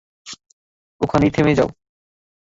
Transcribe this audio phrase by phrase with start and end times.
[1.01, 1.69] ওখানেই থেমে যাও।